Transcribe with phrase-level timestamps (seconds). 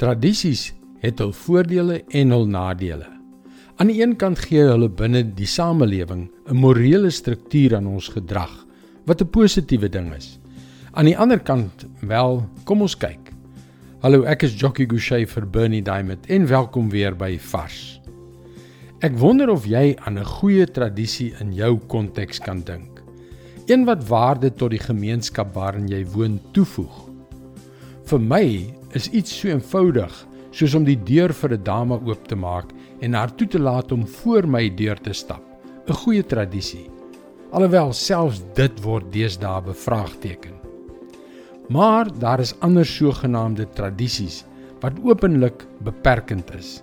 [0.00, 0.70] Tradisies
[1.02, 3.08] het hul voordele en hul nadele.
[3.76, 8.66] Aan die een kant gee hulle binne die samelewing 'n morele struktuur aan ons gedrag
[9.04, 10.38] wat 'n positiewe ding is.
[10.92, 13.32] Aan die ander kant, wel, kom ons kyk.
[14.00, 18.00] Hallo, ek is Jockey Gouchee vir Bernie Diamond en welkom weer by Vars.
[19.00, 23.02] Ek wonder of jy aan 'n goeie tradisie in jou konteks kan dink.
[23.66, 27.08] Een wat waarde tot die gemeenskap waarin jy woon toevoeg.
[28.04, 30.12] Vir my is iets so eenvoudig
[30.52, 33.92] soos om die deur vir 'n dame oop te maak en haar toe te laat
[33.92, 35.42] om voor my deur te stap.
[35.88, 36.90] 'n Goeie tradisie.
[37.52, 40.54] Alhoewel selfs dit word deesdae bevraagteken.
[41.68, 44.44] Maar daar is ander sogenaamde tradisies
[44.80, 46.82] wat openlik beperkend is.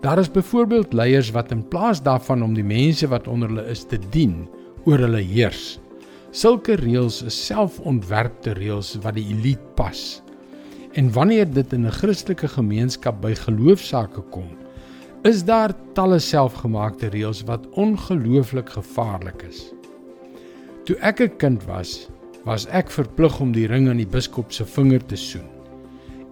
[0.00, 3.84] Daar is byvoorbeeld leiers wat in plaas daarvan om die mense wat onder hulle is
[3.84, 4.48] te dien,
[4.84, 5.78] oor hulle heers.
[6.30, 10.22] Sulke reëls is selfontwerpte reëls wat die elite pas.
[10.96, 14.48] En wanneer dit in 'n Christelike gemeenskap by geloofsaake kom,
[15.22, 19.72] is daar talle selfgemaakte reëls wat ongelooflik gevaarlik is.
[20.84, 22.08] Toe ek 'n kind was,
[22.44, 25.50] was ek verplig om die ring aan die biskop se vinger te soen.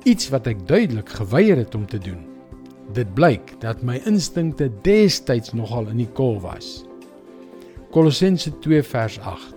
[0.05, 2.25] Iets wat ek duidelik geweier het om te doen.
[2.93, 6.85] Dit blyk dat my instinkte destyds nogal in die kol was.
[7.91, 9.54] Kolossense 2 vers 8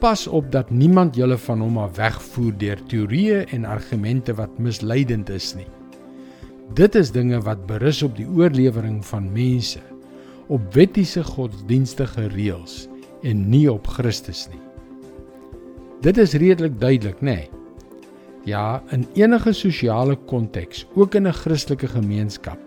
[0.00, 5.30] Pas op dat niemand julle van hom af wegvoer deur teorieë en argumente wat misleidend
[5.32, 5.68] is nie.
[6.76, 9.80] Dit is dinge wat berus op die oorlewering van mense,
[10.52, 12.88] op wettiese godsdienstige reëls
[13.22, 14.60] en nie op Christus nie.
[16.04, 17.38] Dit is redelik duidelik, nê?
[17.40, 17.48] Nee.
[18.46, 22.58] Ja, in enige sosiale konteks, ook in 'n Christelike gemeenskap,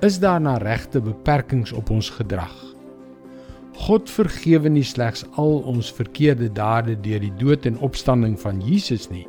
[0.00, 2.67] is daar na regte beperkings op ons gedrag.
[3.88, 9.06] God vergewe nie slegs al ons verkeerde dade deur die dood en opstanding van Jesus
[9.08, 9.24] nie,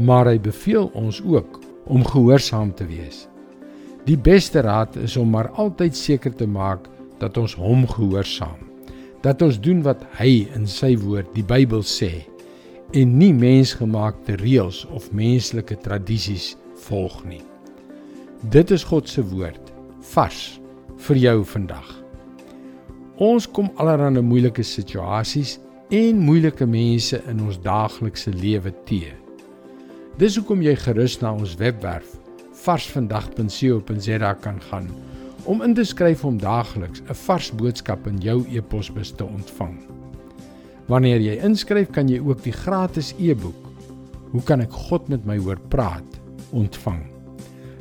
[0.00, 1.58] maar hy beveel ons ook
[1.92, 3.26] om gehoorsaam te wees.
[4.08, 6.88] Die beste raad is om maar altyd seker te maak
[7.20, 8.64] dat ons hom gehoorsaam.
[9.20, 12.24] Dat ons doen wat hy in sy woord, die Bybel sê
[12.96, 16.54] en nie mensgemaakte reëls of menslike tradisies
[16.88, 17.42] volg nie.
[18.40, 19.74] Dit is God se woord
[20.14, 20.42] vars
[21.10, 22.05] vir jou vandag.
[23.16, 25.54] Ons kom allerhande moeilike situasies
[25.88, 29.08] en moeilike mense in ons daaglikse lewe te.
[30.20, 32.18] Dis hoekom jy gerus na ons webwerf
[32.66, 34.90] varsvandag.co.za kan gaan
[35.48, 39.78] om in te skryf om daagliks 'n vars boodskap in jou e-posbus te ontvang.
[40.88, 43.66] Wanneer jy inskryf, kan jy ook die gratis e-boek
[44.32, 46.20] Hoe kan ek God met my hoor praat
[46.52, 47.06] ontvang.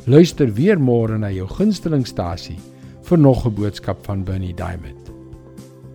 [0.05, 2.59] Luister weer môre na jou gunstelingstasie
[3.03, 5.04] vir nog 'n boodskap van Bernie Diamond.